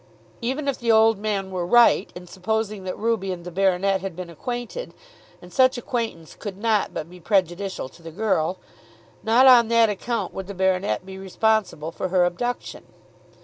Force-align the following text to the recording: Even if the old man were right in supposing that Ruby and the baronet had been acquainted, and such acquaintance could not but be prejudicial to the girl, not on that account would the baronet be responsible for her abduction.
Even 0.41 0.67
if 0.67 0.79
the 0.79 0.91
old 0.91 1.19
man 1.19 1.51
were 1.51 1.63
right 1.63 2.11
in 2.15 2.25
supposing 2.25 2.85
that 2.85 2.97
Ruby 2.97 3.31
and 3.31 3.45
the 3.45 3.51
baronet 3.51 4.01
had 4.01 4.15
been 4.15 4.31
acquainted, 4.31 4.95
and 5.43 5.53
such 5.53 5.77
acquaintance 5.77 6.33
could 6.33 6.57
not 6.57 6.91
but 6.91 7.07
be 7.07 7.19
prejudicial 7.19 7.87
to 7.89 8.01
the 8.01 8.09
girl, 8.09 8.57
not 9.21 9.45
on 9.45 9.67
that 9.67 9.91
account 9.91 10.33
would 10.33 10.47
the 10.47 10.55
baronet 10.55 11.05
be 11.05 11.19
responsible 11.19 11.91
for 11.91 12.07
her 12.07 12.25
abduction. 12.25 12.85